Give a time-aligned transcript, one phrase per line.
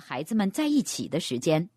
[0.00, 1.68] 孩子们在一起的时间。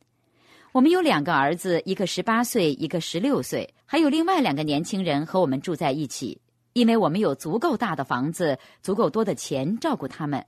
[0.71, 6.39] 我们有两个儿子，一个十八岁，一个十六岁，还有另外两个年轻人和我们住在一起，
[6.71, 10.45] 因为我们有足够大的房子，足够多的钱照顾他们。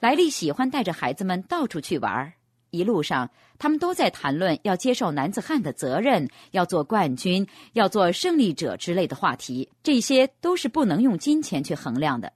[0.00, 2.32] 莱利喜欢带着孩子们到处去玩儿，
[2.70, 12.32] 一路上他们都在谈论要接受男子汉的责任，要做冠军，要做胜利者之类的话题，这些都是不能用金钱去衡量的。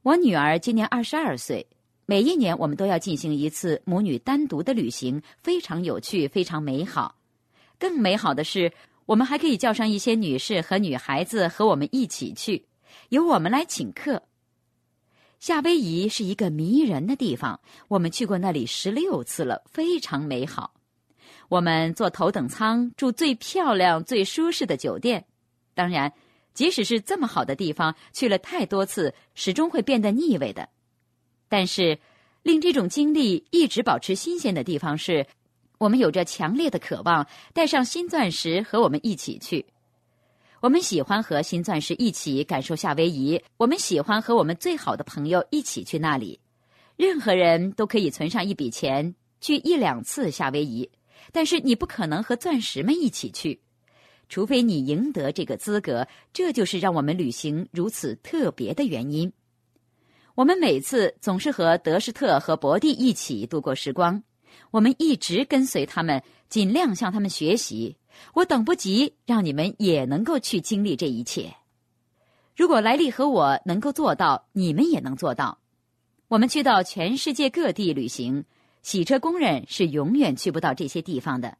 [0.00, 1.66] 我女儿今年二十二岁。
[2.06, 7.16] 每一年，我们都要进行一次母女单独的旅行，非常有趣，非常美好。
[7.78, 8.72] 更美好的是，
[9.06, 12.66] 我们还可以叫上一些女士和女孩子和我们一起去，
[13.08, 14.22] 由我们来请客。
[15.40, 20.74] 夏威夷是一个迷人的地方，我们去过那里十六次了，非常美好。
[21.48, 25.24] 我们坐头等舱，住最漂亮、最舒适的酒店。
[25.74, 26.12] 当然，
[26.54, 30.68] 即使是这么好的地方，去了太多次，始终会变得腻味的。
[31.56, 31.96] 但是，
[32.42, 35.24] 令这种经历一直保持新鲜的地方是，
[35.78, 39.64] 我们有着强烈的渴望带上新钻石和我们一起去。
[40.60, 46.40] 我们喜欢和新钻石一起感受夏威夷，我们喜欢和我们最好的朋友一起去那里。
[46.96, 50.90] 任何人都可以存上一笔钱去一两次夏威夷，
[51.30, 53.60] 但是你不可能和钻石们一起去，
[54.28, 56.08] 除非你赢得这个资格。
[56.32, 59.32] 这就是让我们旅行如此特别的原因。
[60.34, 64.20] 我们每次总是和德士特和伯蒂一起度过时光，
[64.72, 67.96] 我们一直跟随他们，尽量向他们学习。
[68.32, 71.54] 我等不及让你们也能够去经历这一切。
[72.56, 75.58] 如果莱利和我能够做到，你们也能做到。
[76.26, 78.44] 我们去到全世界各地旅行，
[78.82, 81.58] 洗车工人是永远去不到这些地方的。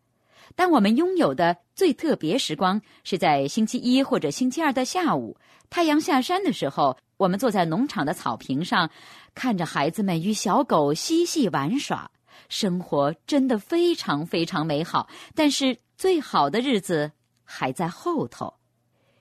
[0.55, 5.37] 但我们拥有的最特别时光是在星期一或者星期二的下午，
[5.71, 6.97] 太阳下山的时候。
[7.17, 8.91] 我们坐在农场的草坪上，
[9.37, 12.11] 看着孩子们与小狗嬉戏玩耍，
[12.49, 15.09] 生活真的非常非常美好。
[15.33, 17.13] 但是，最好的日子
[17.45, 18.55] 还在后头。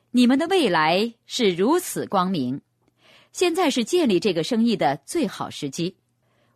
[0.09, 2.61] 你们的未来是如此光明，
[3.31, 5.95] 现在是建立这个生意的最好时机。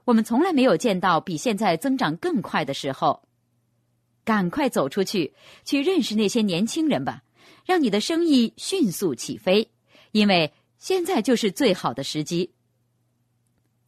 [0.06, 3.22] 我们从来没有见到比现在增长更快的时候。
[4.28, 5.34] 赶快走出去，
[5.64, 7.24] 去认识那些年轻人吧，
[7.66, 9.72] 让你的生意迅速起飞，
[10.12, 10.52] 因为。
[10.80, 12.52] 现在就是最好的时机。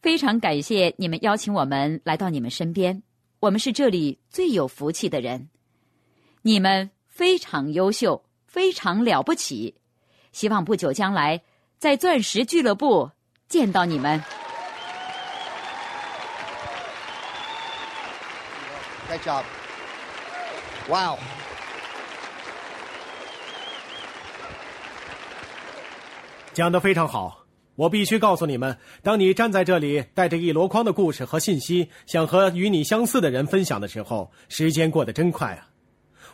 [0.01, 3.03] 非常感谢你们邀请我们来到你们身边，
[3.39, 5.49] 我们是这里最有福气的人。
[6.41, 9.75] 你们非常优秀，非常了不起。
[10.31, 11.43] 希望不久将来
[11.77, 13.11] 在钻石俱乐部
[13.47, 14.19] 见到你们。
[19.07, 19.43] Great job!
[20.89, 21.19] Wow.
[26.51, 27.45] 讲得非常好，
[27.75, 35.69] 我必须告诉你们：当你站在这里，带着一箩筐的故事和信息，想和与你相似的人分享的时候，时间过得真快啊！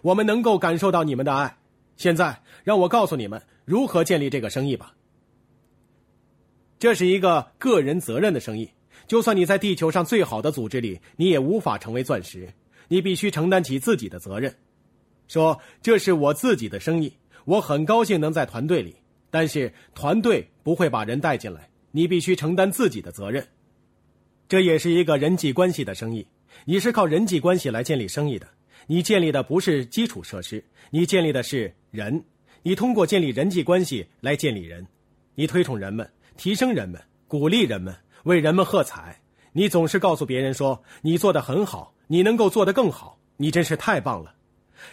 [0.02, 1.58] 我们能够感受到你们的爱。
[1.98, 4.94] 现在，让我告诉你们如何建立这个生意吧。
[6.80, 8.72] 这是一个个人责任的生意，
[9.06, 12.54] 就算你在地球上最好的组织里，你也无法成为钻石。
[12.88, 14.56] 你必须承担起自己的责任，
[15.28, 17.14] 说这是我自己的生意，
[17.46, 18.96] 我很高兴能在团队里。
[19.32, 23.46] 但是团队不会把人带进来，你必须承担自己的责任。
[24.48, 26.26] 这也是一个人际关系的生意，
[26.64, 28.48] 你是靠人际关系来建立生意的。
[28.88, 32.24] 你建立的不是基础设施，你建立的是人。
[32.62, 34.88] 你通过建立人际关系来建立人，
[35.34, 37.94] 你推崇人们，提升人们，鼓励人们，
[38.24, 39.20] 为人们喝彩。
[39.58, 44.36] 你总是告诉别人说你做的很好，你能够做得更好，你真是太棒了。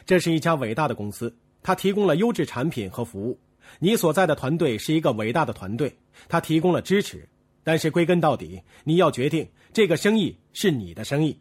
[0.07, 3.37] 这是一家伟大的公司，它提供了优质产品和服务。
[3.81, 5.93] 你所在的团队是一个伟大的团队，
[6.29, 7.29] 它提供了支持，
[7.65, 11.37] 但是归根到底，你要决定这个生意是你的生意。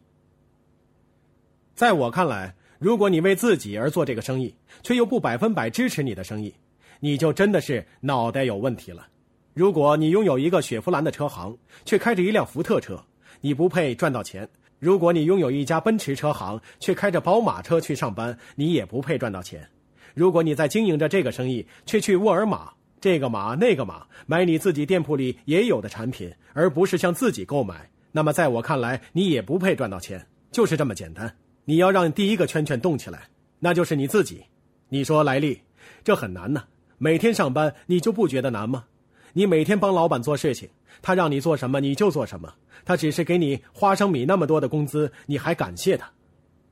[1.76, 6.52] 在我看来，如果你为自己而做这个生意，却又不百分百支持你的生意，
[6.98, 9.06] 你就真的是脑袋有问题了。
[9.54, 13.00] 如果你拥有一个雪佛兰的车行，却开着一辆福特车，
[13.42, 14.46] 你不配赚到钱；
[14.78, 19.68] 如果你拥有一家奔驰车行，却开着宝马车去上班，你也不配赚到钱。
[20.14, 31.36] 如果你在经营着这个生意，却去沃尔玛这个码那个码买你自己店铺里也有的产品，而不是向自己购买，那么在我看来，你也不配赚到钱，就是这么简单。
[31.64, 33.28] 你要让第一个圈圈动起来，
[33.58, 34.42] 那就是你自己。
[34.88, 35.60] 你说莱利，
[36.04, 36.62] 这很难呢。
[36.98, 38.84] 每天上班你就不觉得难吗？
[39.32, 40.68] 你每天帮老板做事情，
[41.00, 42.52] 他让你做什么你就做什么，
[42.84, 46.10] 他只是给你花生米那么多的工资，你还感谢他？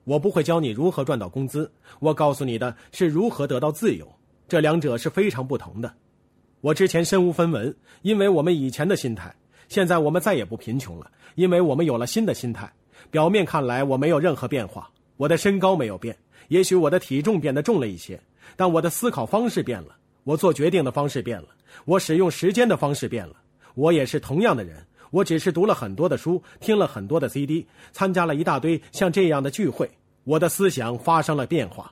[0.04, 1.70] 我不会教你如何赚到工资，
[2.00, 4.06] 我告诉你的是如何得到自由，
[4.48, 5.92] 这两者是非常不同的。
[6.60, 9.30] 我之前身无分文，因为我们以前的心态；
[9.68, 12.70] 现在我们再也不贫穷了，因为我们有了新的心态。
[13.10, 16.16] 表面看来我没有任何变化，我的身高没有变，
[16.48, 18.20] 也许我的体重变得重了一些，
[18.56, 21.48] 但我的思考方式变了，我做决定的方式变了，
[21.84, 23.36] 我使用时间的方式变了。
[23.80, 24.76] 我也是同样的人，
[25.10, 29.90] 我只是读了很多的书，听了很多的 CD，参加了一大堆像这样的聚会，
[30.24, 31.90] 我的思想发生了变化。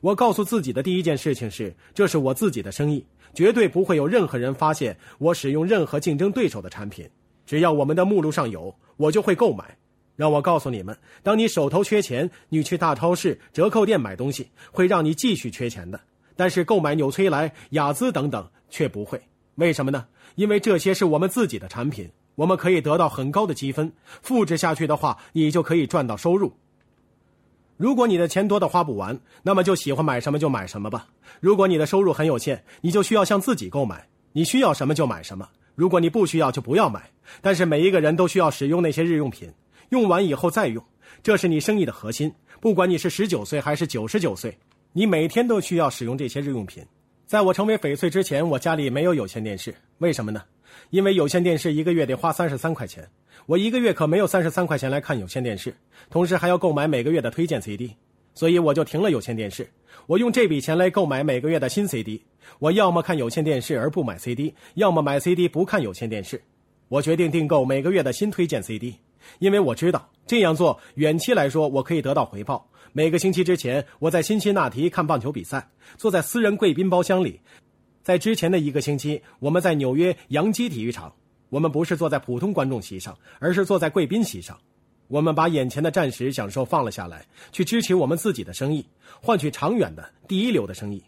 [0.00, 3.04] 我告诉自己的第一件事情是，这是我自己的生意，
[3.34, 7.06] 绝对不会有任何人发现我使用任何竞争对手的产品。
[7.44, 9.76] 只要我们的目录上有，我就会购买。
[10.16, 16.00] 让我告诉你们，当你手头缺钱，你去大超市、折扣店买东西，会让你继续缺钱的。
[16.36, 19.20] 但是购买纽崔莱、雅姿等等却不会。
[19.56, 20.06] 为什么呢？
[20.34, 23.92] 因为这些是我们自己的产品，我们可以得到很高的积分，
[24.22, 26.52] 复制下去的话，你就可以赚到收入。
[27.76, 31.08] 如果你的钱多的花不完，那么就喜欢买什么就买什么吧。
[31.40, 35.48] 如果你的收入很有限，你就需要向自己购买，你需要什么就买什么。
[35.74, 37.10] 如果你不需要，就不要买。
[37.40, 39.50] 但是每一个人都需要使用那些日用品，
[39.88, 40.84] 用完以后再用，
[41.22, 42.32] 这是你生意的核心。
[42.60, 44.56] 不管你是十九岁还是九十九岁，
[44.92, 46.84] 你每天都需要使用这些日用品。
[47.32, 50.42] 在我成为翡翠之前，我家里没有有线电视，为什么呢？
[50.90, 53.08] 因为有线电视一个月得花三十三块钱，
[53.46, 55.74] 我一个月可没有三十三块钱来看有线电视，
[56.10, 57.96] 同时还要购买每个月的推荐 CD，
[58.34, 59.66] 所以我就停了有线电视。
[60.06, 62.22] 我用这笔钱来购买每个月的新 CD。
[62.58, 66.38] 我要么看有线电视而不买 CD，要么买 CD 不看有线电视。
[66.88, 68.94] 我决定订购每个月的新推荐 CD，
[69.38, 72.68] 因为我知道这样做远期来说我可以得到回报。
[72.94, 77.40] 每个星期之前，我在辛辛那提看棒球比赛，坐在私人贵宾包厢里。
[78.02, 81.10] 在之前的一个星期，我们在纽约洋基体育场，
[81.48, 84.58] 我们不是坐在普通观众席上，而是坐在贵宾席上。
[85.08, 88.86] 我们把眼前的暂时享受放了下来，去支持我们自己的生意，
[89.22, 91.02] 换取长远的第一流的生意。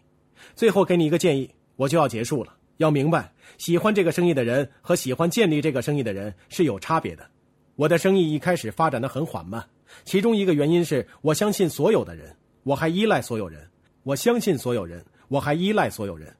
[0.55, 2.55] 最后给你一个建议，我就要结束了。
[2.77, 7.29] 要明白，喜欢这个生意的人和喜欢建立这个生意的人是有差别的。
[7.75, 9.63] 我的生意一开始发展的很缓慢。
[10.03, 13.65] 其中一个原因是我相信所有的人，我还依赖所有人。
[14.03, 16.31] 我相信所有人，我还依赖所有人。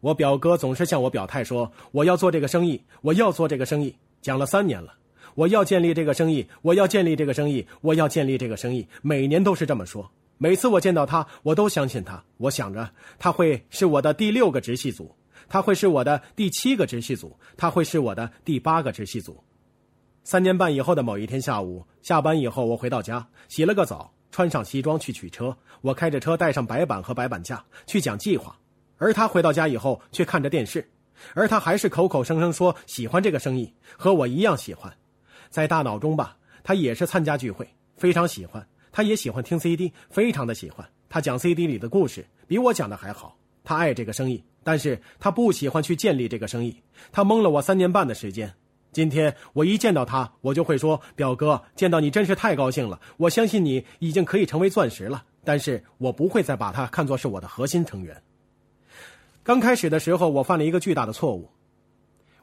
[0.00, 4.92] 我表哥总是向我表态说：“我要做这个生意，我要做这个生意。”讲了三年了，
[5.34, 8.86] 我要建立这个生意，我要建立这个生意，我要建立这个生意。
[9.02, 10.10] 每年都是这么说。
[10.38, 12.22] 每次我见到他，我都相信他。
[12.38, 15.14] 我想着他会是我的第六个直系组，
[15.48, 19.42] 他会是我的第七个直系组，他会是我的第八个直系组。
[20.26, 25.56] 三年半以后的某一天下午，下班以后，我回到家，洗了个澡，穿上西装去取车。
[25.82, 28.58] 我开着车，带上白板和白板架去讲计划。
[28.96, 30.84] 而他回到家以后，却看着电视，
[31.34, 34.92] 而他还是口口声声说喜欢这个生意，和我一样喜欢。
[35.48, 37.64] 在大脑中吧，他也是参加聚会，
[37.96, 38.66] 非常喜欢。
[38.90, 40.84] 他也喜欢听 CD，非常的喜欢。
[41.08, 43.38] 他讲 CD 里的故事，比我讲的还好。
[43.62, 46.82] 他爱这个生意，但是他不喜欢去建立这个生意。
[47.12, 48.52] 他蒙了我三年半的时间。
[48.96, 52.98] 今天我一见到他，我就会说：“表哥，见到你真是太高兴了。
[53.18, 58.22] 我相信你已经可以成为钻石了。”但是我不会再把他看作是我的核心成员。
[59.42, 61.50] 刚开始的时候，我犯了一个巨大的错误。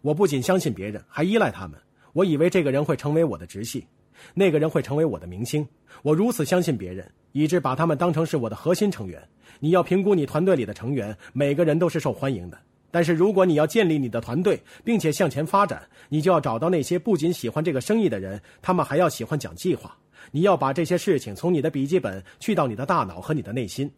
[0.04, 1.80] 我不仅相信别人，还依赖他们。
[2.14, 3.88] 我以为这个人会成为我的直系，
[4.36, 5.68] 那个人会成为我的明星。
[6.04, 9.28] 我如此相信别人，以致把他们当成是我的核心成员。
[9.60, 12.60] 你要评估你团队里的成员，每个人都是受欢迎的。
[12.94, 19.98] 但是，如果你要建立你的团队，并且向前发展，你就要找到那些不仅喜欢这个生意的人，他们还要喜欢讲计划。
[20.30, 23.92] 你要把这些事情从你的笔记本去到你的大脑和你的内心，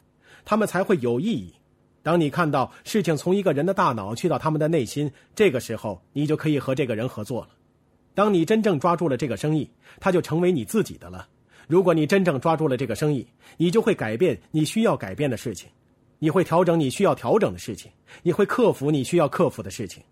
[0.45, 1.53] 他们才会有意义。
[2.03, 7.49] 当你看到事情从一个人的大脑去到他们的内心，这个时候你就可以和这个人合作了。
[8.13, 11.27] 当你真正抓住了这个生意，它就成为你自己的了。
[11.67, 13.27] 如果你真正抓住了这个生意，
[13.57, 15.69] 你就会改变你需要改变的事情。
[16.19, 17.91] 你会调整你需要调整的事情，
[18.23, 20.03] 你会克服你需要克服的事情。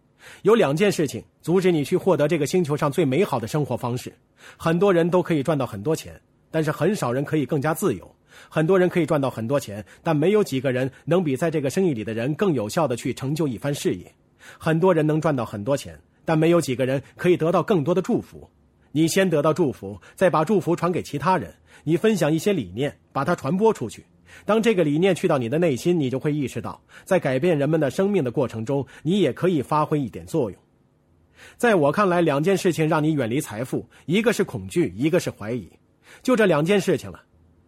[0.44, 4.14] 有两件事情阻止你去获得这个星球上最美好的生活方式。
[4.58, 6.20] 很多人都可以赚到很多钱，
[6.50, 8.16] 但是很少人可以更加自由。
[8.50, 14.12] 很多人可以赚到很多钱，但没有几个人能比在这个生意里的人更有效的去成就一番事业。
[14.58, 18.50] 很多人能赚到很多钱，但没有几个人可以得到更多的祝福。
[18.92, 21.54] 你先得到祝福，再把祝福传给其他人。
[21.84, 24.06] 你分享一些理念，把它传播出去。
[24.46, 30.60] 当这个理念去到你的内心，你就会意识到，在改变人们的生命的过程中，你也可以发挥一点作用。
[31.58, 35.70] 在我看来，两件事情让你远离财富，一个是恐惧，一个是怀疑。
[36.22, 37.22] 就这两件事情了。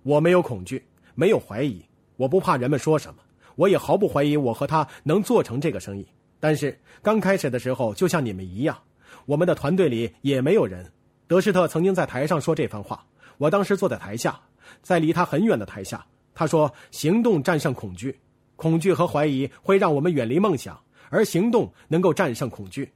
[0.03, 0.83] 我没有恐惧，
[1.15, 1.83] 没有怀疑，
[2.15, 3.19] 我不怕人们说什么，
[3.55, 6.07] 我也毫不怀疑我和他能做成这个生意。
[6.39, 8.77] 但是刚开始的时候，就像你们一样，
[9.25, 10.85] 我们的团队里也没有人。
[11.27, 13.03] 德施特曾经在台上说这番话，
[13.37, 14.39] 我当时坐在台下，
[14.81, 16.05] 在离他很远的台下。
[16.33, 18.19] 他说：“行动战胜恐惧，
[18.55, 20.77] 恐惧和怀疑会让我们远离梦想，
[21.09, 22.91] 而行动能够战胜恐惧。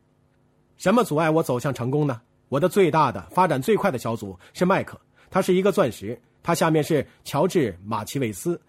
[0.78, 2.22] 什么阻碍我走向成功呢？
[2.50, 8.60] 我的最大的、发展最快的小组是麦克，他是一个钻石，他下面是乔治·马奇维斯，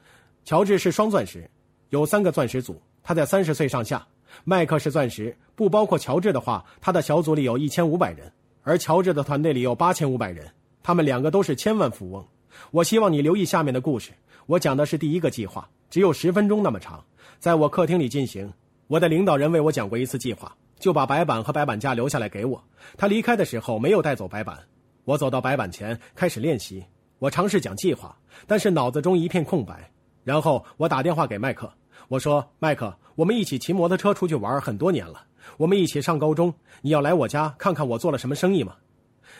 [0.45, 1.51] 乔治是双钻石，
[1.89, 4.07] 有三个钻石组，他在三十岁上下。
[4.45, 10.49] 麦克是钻石，不包括乔治的话，他的小组里有一千五百人，而乔治的团队里有八千五百人，
[10.83, 12.27] 他们两个都是千万富翁。
[12.71, 14.13] 我希望你留意下面的故事，
[14.47, 17.05] 我讲的是第一个计划，只有十分钟那么长，
[17.39, 18.53] 在我客厅里进行。
[18.87, 22.63] 我的领导人为我讲过一次计划，就把白板和白板架留下来给我。
[22.97, 24.59] 他离开的时候没有带走白板。
[25.05, 26.85] 我走到白板前开始练习，
[27.19, 29.91] 我尝试讲计划，但是脑子中一片空白。
[30.25, 31.73] 然后我打电话给麦克，
[32.09, 35.25] 我说：“麦克，我们一起骑摩托车出去玩很多年了，
[35.57, 38.75] 我们一起上高中，你要来我家看看我做了什么生意吗？”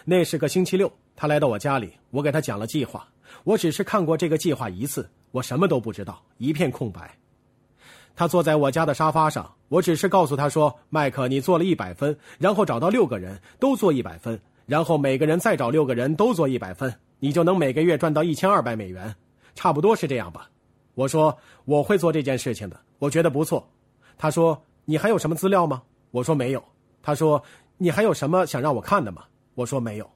[0.07, 3.07] 那是个星期六，他来到我家里，我给他讲了计划。
[3.45, 7.15] 我只是看过这个计划一次，我什么都不知道，一片空白。
[8.17, 19.15] 他坐在我家的沙发上，我只是告诉他说：“麦克，你做了一百分，然后找到六个人都做一百分，然后每个人再找六个人都做一百分，你就能每个月赚到一千二百美元，
[19.55, 20.49] 差不多是这样吧？”
[20.97, 21.37] 我说
[21.67, 23.69] ：“我会做这件事情的，我觉得不错。”
[24.17, 26.65] 他说：“你还有什么资料吗？”我说：“没有。”
[27.03, 27.43] 他说
[27.77, 29.25] ：“你还有什么想让我看的吗？”
[29.55, 30.11] 我说：“没有。”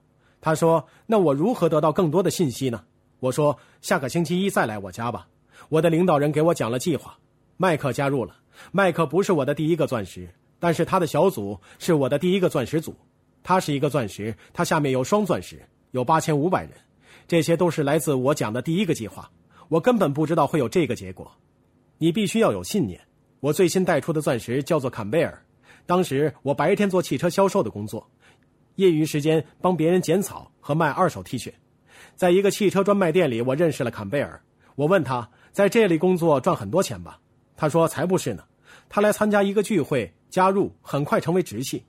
[0.45, 2.85] 他说：“那我如何得到更多的信息呢？”
[3.19, 5.27] 我说：“下个星期一再来我家吧。”
[5.71, 7.17] 我的领导人给我讲了计划。
[7.57, 8.37] 麦克加入了。
[8.71, 12.95] 麦克不是我的第一个钻石，但是他的小组是我的第一个钻石组。
[13.43, 16.73] 他是一个钻石，他下面有双钻石，有八千五百人。
[17.27, 19.31] 这些都是来自我讲的第一个计划。
[19.69, 21.33] 我根本不知道会有这个结果。
[21.97, 23.01] 你必须要有信念。
[23.41, 25.43] 我最新带出的钻石叫做坎贝尔。
[25.87, 28.07] 当时我白天做汽车销售的工作，
[28.77, 31.53] 业余时间帮别人剪草和卖二手 T 恤。
[32.15, 34.41] 在一个汽车专卖店里，我认识了坎贝尔。
[34.77, 37.19] 我问他在这里工作赚很多钱吧？
[37.57, 38.43] 他说：“才不是呢，
[38.89, 41.85] 他来参加一个聚会，加入，很快成为直系。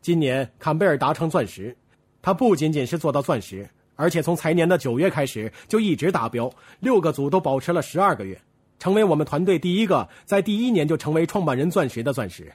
[0.00, 1.76] 今年坎贝尔达成钻石，
[2.22, 8.40] 他不仅仅是做到钻石，而且从财年的九月开始就一直达标，六个组都保持了十二个月，
[8.78, 12.50] 成为我们团队第一个在第一年就成为创办人钻石的钻石。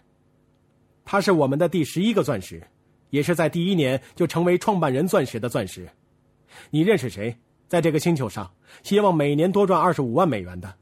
[1.03, 2.61] 他是我们的第十一个钻石，
[3.15, 5.87] 也是在第一年就成为创办人钻石的钻石。
[6.69, 7.33] 你认识谁
[7.65, 8.51] 在这个星球上
[8.83, 10.73] 希望每年多赚二十五万美元的？”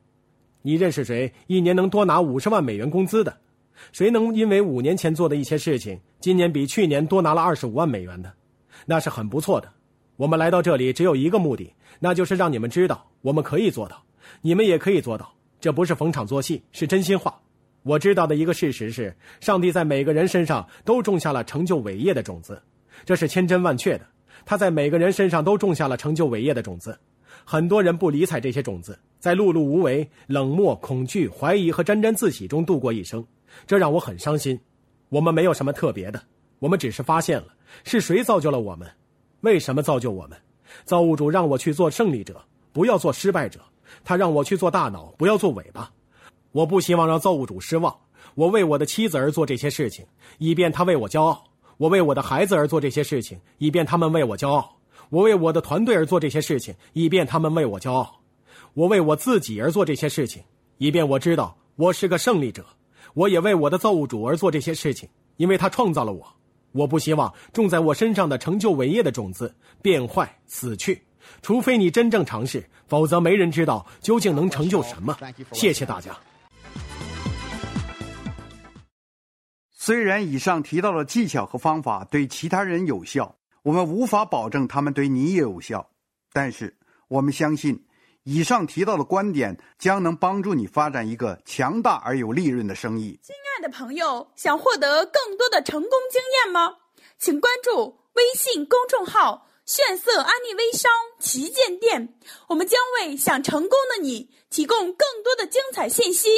[0.65, 3.37] 你认识谁一年能多拿五十万美元工资的？
[3.91, 8.33] 谁能因为五年前做的一些事情，今年比去年多拿了二十五万美元的？
[8.87, 9.71] 那是很不错的。
[10.15, 14.03] 我们来到这里只有一个目的，那就是让你们知道我们可以做到，
[14.41, 15.31] 你们也可以做到。
[15.61, 17.39] 这不是逢场作戏，是真心话。
[17.83, 22.61] 我知道的一个事实是，上帝在每个人身上都种下了成就伟业的种子，
[23.05, 24.05] 这是千真万确的。
[24.45, 26.97] 他在每个人身上都种下了成就伟业的种子。
[27.45, 33.25] 很多人不理睬这些种子，在碌碌无为、冷漠、恐惧、怀疑和沾沾自喜中度过一生，
[33.67, 34.57] 这让我很伤心。
[35.09, 36.21] 我们没有什么特别的，
[36.59, 37.47] 我们只是发现了
[37.83, 38.89] 是谁造就了我们，
[39.41, 40.37] 为什么造就我们？
[40.85, 43.59] 造物主让我去做胜利者，不要做失败者。
[44.05, 45.91] 他让我去做大脑，不要做尾巴。
[46.53, 47.93] 我不希望让造物主失望。
[48.36, 50.05] 我为我的妻子而做这些事情，
[50.38, 51.43] 以便她为我骄傲；
[51.77, 54.77] 我为我的孩子而做这些事情，以便他们为我骄傲。
[55.10, 58.05] 我为我的团队而做这些事情，以便他们为我骄傲；
[58.74, 60.41] 我为我自己而做这些事情，
[60.77, 62.65] 以便我知道我是个胜利者。
[63.13, 65.07] 我也为我的造物主而做这些事情，
[65.38, 66.25] 因为他创造了我。
[66.72, 71.03] 我不希望种在我身上的成就伟业的种子变坏死去，
[71.43, 75.15] 除非你真正尝试，否则没人知道究竟能成就什么。
[75.51, 76.17] 谢谢大家。
[79.85, 83.35] 虽然以上提到的技巧和方法对其他人有效。
[83.63, 85.89] 我们无法保证他们对你也有效，
[86.31, 86.77] 但是
[87.09, 87.85] 我们相信，
[88.23, 93.19] 以上提到的观点将能帮助你发展一个强大而有利润的生意。
[93.21, 96.77] 亲爱的朋友，想获得更多的成功经验吗？
[97.19, 106.29] 请关注微信公众号“炫色安利微商旗舰店”，我们将为想成功的你提供更多的精彩信息。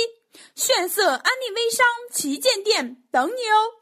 [0.55, 3.74] 炫色安利微商旗舰店等你哦。